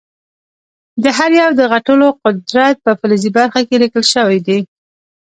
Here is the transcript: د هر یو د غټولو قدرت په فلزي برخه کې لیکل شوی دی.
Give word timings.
د 1.03 1.05
هر 1.17 1.31
یو 1.41 1.49
د 1.59 1.61
غټولو 1.71 2.07
قدرت 2.23 2.75
په 2.85 2.91
فلزي 2.99 3.31
برخه 3.37 3.61
کې 3.67 3.81
لیکل 3.83 4.03
شوی 4.13 4.39
دی. 4.47 4.59